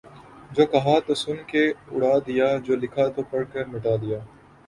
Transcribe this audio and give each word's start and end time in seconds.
جو 0.51 0.65
کہا 0.67 0.95
تو 1.07 1.13
سن 1.15 1.37
کے 1.47 1.63
اڑا 1.91 2.13
دیا 2.27 2.47
جو 2.65 2.75
لکھا 2.75 3.07
تو 3.15 3.21
پڑھ 3.31 3.45
کے 3.53 3.65
مٹا 3.71 3.95
دیا 4.01 4.19